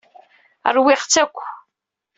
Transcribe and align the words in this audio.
Rwiɣ-tt 0.75 1.15
akk. 1.23 1.37